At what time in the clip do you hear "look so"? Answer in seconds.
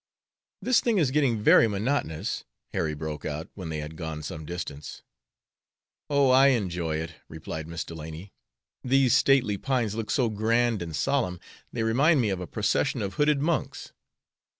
9.93-10.27